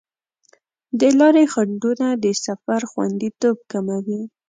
[0.99, 4.21] د لارې خنډونه د سفر خوندیتوب کموي.